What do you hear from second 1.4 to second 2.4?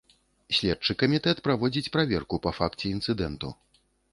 праводзіць праверку